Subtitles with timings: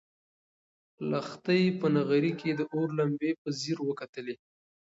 [1.09, 4.35] لښتې په نغري کې د اور لمبې په ځیر وکتلې.